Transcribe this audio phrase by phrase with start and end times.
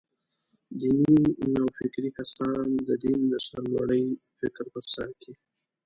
[0.79, 1.19] دیني
[1.53, 4.05] نوفکري کسان «د دین د سرلوړۍ»
[4.39, 5.33] فکر په سر کې.